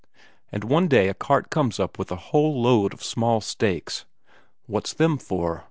And 0.51 0.63
one 0.63 0.87
day 0.87 1.09
a 1.09 1.13
cart 1.13 1.51
comes 1.51 1.79
up 1.79 1.99
with 1.99 2.11
a 2.11 2.15
whole 2.15 2.59
load 2.59 2.91
of 2.91 3.03
small 3.03 3.39
stakes. 3.39 4.03
What's 4.65 4.93
them 4.93 5.19
for? 5.19 5.59